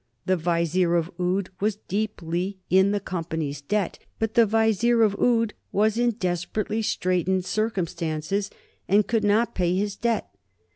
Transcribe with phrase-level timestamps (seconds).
[0.25, 5.53] The Vizier of Oude was deeply in the Company's debt, but the Vizier of Oude
[5.71, 8.49] was in desperately straitened circumstances,
[8.87, 10.33] and could not pay his debt.